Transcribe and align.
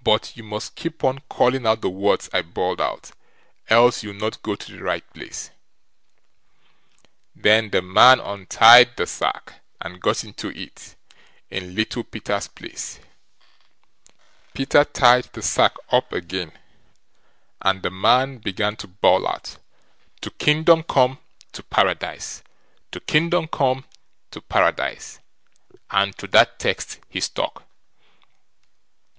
But 0.00 0.38
you 0.38 0.42
must 0.42 0.74
keep 0.74 1.04
on 1.04 1.18
calling 1.28 1.66
out 1.66 1.82
the 1.82 1.90
words 1.90 2.30
I 2.32 2.40
bawled 2.40 2.80
out, 2.80 3.10
else 3.68 4.02
you'll 4.02 4.14
not 4.14 4.40
go 4.40 4.54
to 4.54 4.72
the 4.72 4.82
right 4.82 5.04
place." 5.12 5.50
Then 7.36 7.68
the 7.68 7.82
man 7.82 8.20
untied 8.20 8.96
the 8.96 9.06
sack, 9.06 9.60
and 9.82 10.00
got 10.00 10.24
into 10.24 10.48
it 10.58 10.96
in 11.50 11.74
Little 11.74 12.04
Peter's 12.04 12.48
place: 12.48 13.00
Peter 14.54 14.82
tied 14.86 15.24
the 15.24 15.42
sack 15.42 15.74
up 15.90 16.10
again 16.14 16.52
and 17.60 17.82
the 17.82 17.90
man 17.90 18.38
began 18.38 18.76
to 18.76 18.86
bawl 18.88 19.28
out: 19.28 19.58
To 20.22 20.30
Kingdom 20.30 20.84
come, 20.84 21.18
to 21.52 21.62
Paradise. 21.62 22.42
To 22.92 23.00
Kingdom 23.00 23.46
come, 23.48 23.84
to 24.30 24.40
Paradise. 24.40 25.20
and 25.90 26.16
to 26.16 26.26
that 26.28 26.58
text 26.58 27.00
he 27.10 27.20
stuck. 27.20 27.64